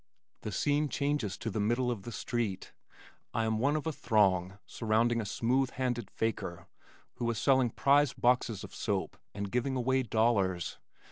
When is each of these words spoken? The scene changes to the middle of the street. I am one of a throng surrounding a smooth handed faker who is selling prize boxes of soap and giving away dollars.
The 0.41 0.51
scene 0.51 0.89
changes 0.89 1.37
to 1.37 1.51
the 1.51 1.59
middle 1.59 1.91
of 1.91 2.01
the 2.01 2.11
street. 2.11 2.73
I 3.35 3.45
am 3.45 3.59
one 3.59 3.75
of 3.75 3.85
a 3.85 3.91
throng 3.91 4.57
surrounding 4.65 5.21
a 5.21 5.27
smooth 5.27 5.69
handed 5.69 6.09
faker 6.09 6.65
who 7.17 7.29
is 7.29 7.37
selling 7.37 7.69
prize 7.69 8.11
boxes 8.13 8.63
of 8.63 8.73
soap 8.73 9.15
and 9.35 9.51
giving 9.51 9.75
away 9.75 10.01
dollars. 10.01 10.79